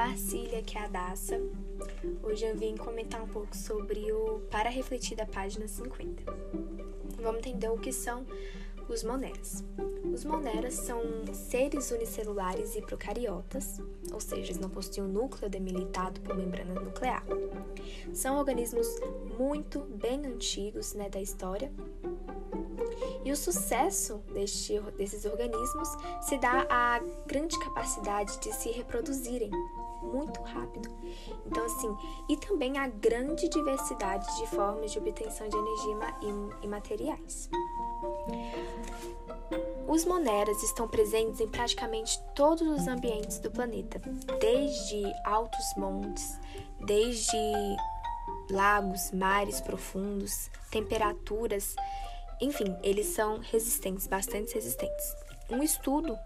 [0.00, 1.38] Marcília, que é a Daça.
[2.22, 6.22] Hoje eu vim comentar um pouco sobre o Para Refletir da página 50.
[7.20, 8.24] Vamos entender o que são
[8.88, 9.62] os moneras.
[10.10, 11.02] Os moneras são
[11.34, 13.78] seres unicelulares e procariotas,
[14.10, 17.22] ou seja, eles não possuem um núcleo demilitado por membrana nuclear.
[18.14, 18.88] São organismos
[19.38, 21.70] muito bem antigos né, da história
[23.24, 25.88] e o sucesso deste, desses organismos
[26.22, 29.50] se dá à grande capacidade de se reproduzirem
[30.02, 30.88] muito rápido.
[31.46, 31.94] Então, assim,
[32.28, 35.96] e também a grande diversidade de formas de obtenção de energia
[36.62, 37.50] e materiais.
[39.86, 44.00] Os moneras estão presentes em praticamente todos os ambientes do planeta,
[44.40, 46.38] desde altos montes,
[46.86, 47.36] desde
[48.50, 51.74] lagos, mares profundos, temperaturas
[52.40, 55.14] enfim, eles são resistentes, bastante resistentes.
[55.50, 56.18] Um estudo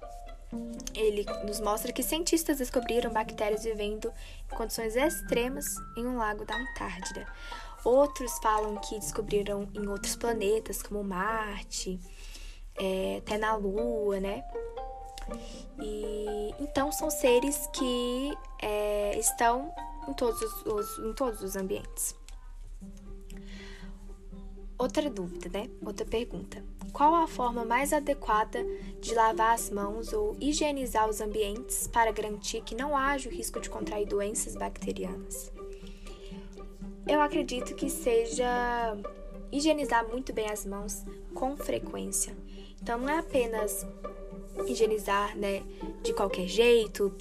[0.95, 4.13] ele nos mostra que cientistas descobriram bactérias vivendo
[4.51, 5.67] em condições extremas
[5.97, 7.27] em um lago da Antártida.
[7.85, 12.01] Outros falam que descobriram em outros planetas, como Marte,
[12.77, 14.45] é, até na Lua, né?
[15.81, 19.75] E então são seres que é, estão
[20.09, 22.15] em todos os, em todos os ambientes.
[24.79, 25.71] Outra dúvida, né?
[25.85, 26.65] Outra pergunta.
[26.93, 28.65] Qual a forma mais adequada
[29.01, 33.61] de lavar as mãos ou higienizar os ambientes para garantir que não haja o risco
[33.61, 35.53] de contrair doenças bacterianas?
[37.07, 38.97] Eu acredito que seja
[39.53, 42.35] higienizar muito bem as mãos com frequência.
[42.83, 43.87] Então não é apenas
[44.67, 45.63] higienizar, né,
[46.03, 47.15] de qualquer jeito,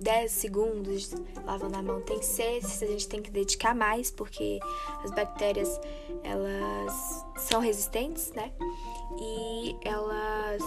[0.00, 1.12] 10 segundos
[1.44, 4.58] lavando a mão tem que ser, a gente tem que dedicar mais, porque
[5.02, 5.80] as bactérias
[6.22, 8.52] elas são resistentes, né?
[9.18, 10.62] E elas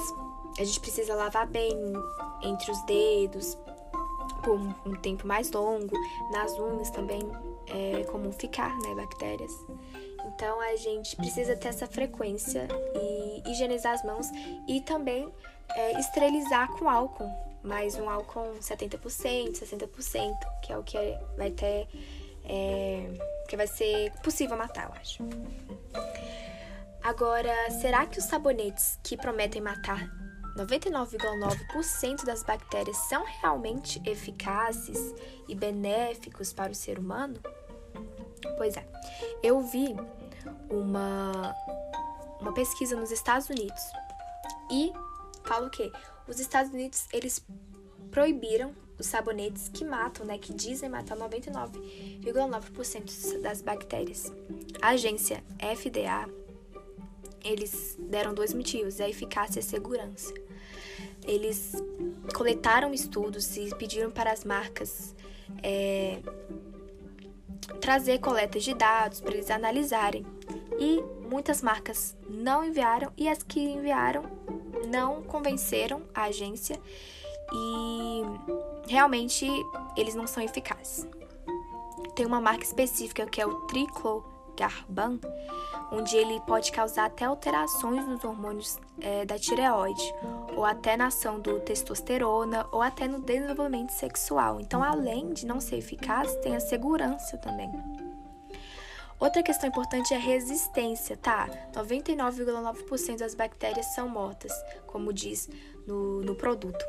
[0.60, 1.76] a gente precisa lavar bem
[2.42, 3.58] entre os dedos
[4.44, 5.96] por um, um tempo mais longo,
[6.32, 7.22] nas unhas também
[7.68, 9.52] é comum ficar, né, bactérias.
[10.26, 14.28] Então a gente precisa ter essa frequência e higienizar as mãos
[14.68, 15.32] e também
[15.76, 17.30] é, esterilizar com álcool,
[17.64, 20.98] mais um álcool 70%, 60%, que é o que
[21.38, 21.88] vai ter.
[22.50, 23.10] É,
[23.48, 25.24] que vai ser possível matar, eu acho.
[27.04, 30.10] Agora, será que os sabonetes que prometem matar
[30.58, 35.14] 99,9% das bactérias são realmente eficazes
[35.48, 37.40] e benéficos para o ser humano?
[38.58, 38.86] Pois é,
[39.44, 39.96] eu vi
[40.70, 41.56] uma,
[42.42, 43.84] uma pesquisa nos Estados Unidos
[44.72, 44.92] e
[45.44, 45.92] fala o quê?
[46.28, 47.46] Os Estados Unidos, eles
[48.12, 54.34] proibiram os sabonetes que matam, né, que dizem matar 99,9% das bactérias.
[54.82, 56.30] A agência FDA,
[57.44, 60.34] eles deram dois motivos, a eficácia e a segurança.
[61.24, 61.74] Eles
[62.34, 65.16] coletaram estudos e pediram para as marcas
[65.64, 66.20] é,
[67.80, 70.26] trazer coletas de dados para eles analisarem.
[70.80, 74.24] E muitas marcas não enviaram e as que enviaram
[74.86, 76.80] não convenceram a agência
[77.54, 78.22] e
[78.88, 79.48] realmente
[79.96, 81.08] eles não são eficazes.
[82.16, 85.20] Tem uma marca específica que é o triclogarban,
[85.92, 90.14] onde ele pode causar até alterações nos hormônios é, da tireoide,
[90.56, 94.60] ou até na ação do testosterona, ou até no desenvolvimento sexual.
[94.60, 97.70] Então, além de não ser eficaz, tem a segurança também.
[99.20, 101.50] Outra questão importante é a resistência, tá?
[101.74, 104.52] 99,9% das bactérias são mortas,
[104.86, 105.50] como diz
[105.88, 106.86] no, no produto.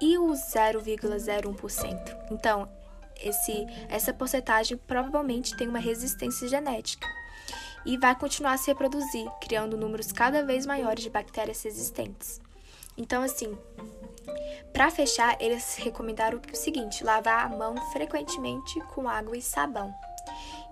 [0.00, 2.16] E o 0,01%?
[2.32, 2.68] Então,
[3.22, 7.06] esse, essa porcentagem provavelmente tem uma resistência genética
[7.84, 12.40] e vai continuar a se reproduzir, criando números cada vez maiores de bactérias resistentes.
[12.98, 13.56] Então, assim,
[14.72, 19.94] para fechar, eles recomendaram o seguinte: lavar a mão frequentemente com água e sabão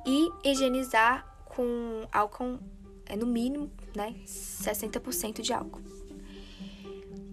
[0.06, 2.58] e higienizar com álcool,
[3.06, 5.80] é, no mínimo, né, 60% de álcool.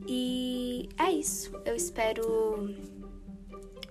[0.07, 1.51] E é isso.
[1.66, 2.75] Eu espero.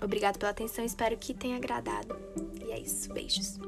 [0.02, 2.16] Obrigado pela atenção, espero que tenha agradado.
[2.66, 3.12] E é isso.
[3.12, 3.58] Beijos.